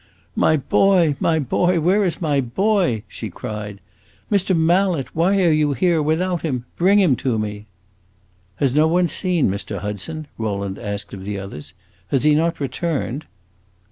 "My 0.35 0.57
boy, 0.57 1.15
my 1.19 1.37
boy, 1.37 1.79
where 1.79 2.03
is 2.03 2.19
my 2.19 2.41
boy?" 2.41 3.03
she 3.07 3.29
cried. 3.29 3.79
"Mr. 4.31 4.57
Mallet, 4.57 5.15
why 5.15 5.39
are 5.43 5.51
you 5.51 5.73
here 5.73 6.01
without 6.01 6.41
him? 6.41 6.65
Bring 6.75 6.97
him 6.99 7.15
to 7.17 7.37
me!" 7.37 7.67
"Has 8.55 8.73
no 8.73 8.87
one 8.87 9.07
seen 9.07 9.47
Mr. 9.47 9.77
Hudson?" 9.77 10.25
Rowland 10.39 10.79
asked 10.79 11.13
of 11.13 11.23
the 11.23 11.37
others. 11.37 11.75
"Has 12.07 12.23
he 12.23 12.33
not 12.33 12.59
returned?" 12.59 13.27